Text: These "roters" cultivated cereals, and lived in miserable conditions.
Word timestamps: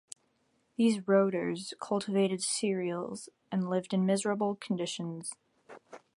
These 0.77 1.07
"roters" 1.07 1.75
cultivated 1.79 2.41
cereals, 2.41 3.29
and 3.51 3.69
lived 3.69 3.93
in 3.93 4.03
miserable 4.03 4.55
conditions. 4.55 5.35